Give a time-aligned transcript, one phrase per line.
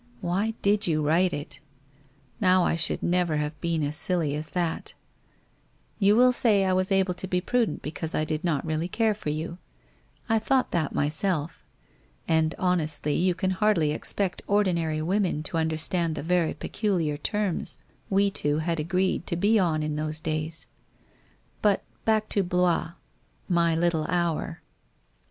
[0.19, 1.59] Why did you write it?
[2.39, 4.95] Now I should never have been as silly as that!
[5.99, 9.13] You will say I was able to be prudent because I did not really care
[9.13, 9.59] for you.
[10.27, 11.63] I thought that myself.
[12.27, 17.77] And honestly, you can hardly ex pect ordinary women to understand the very peculiar terms
[18.09, 20.65] we two had agreed to be on in those days.
[21.61, 22.93] But, back to Blois—
[23.47, 24.63] my little hour